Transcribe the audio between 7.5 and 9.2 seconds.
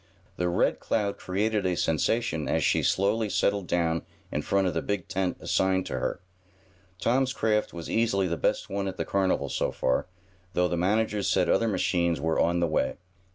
was easily the best one at the